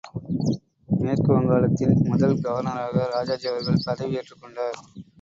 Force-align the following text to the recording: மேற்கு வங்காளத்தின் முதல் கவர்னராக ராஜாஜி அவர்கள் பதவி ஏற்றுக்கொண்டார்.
மேற்கு 0.89 1.29
வங்காளத்தின் 1.33 1.95
முதல் 2.03 2.35
கவர்னராக 2.39 3.07
ராஜாஜி 3.07 3.47
அவர்கள் 3.47 3.83
பதவி 3.85 4.17
ஏற்றுக்கொண்டார். 4.17 4.79